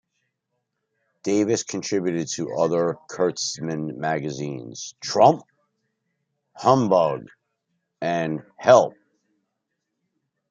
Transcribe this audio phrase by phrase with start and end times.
[1.21, 5.43] Davis contributed to other Kurtzman magazines-"Trump",
[6.57, 7.27] "Humbug"
[8.01, 8.95] and "Help!